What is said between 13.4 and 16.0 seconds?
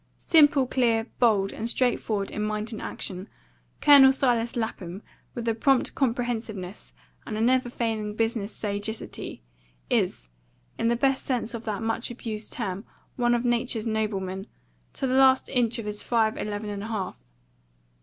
nature's noblemen, to the last inch of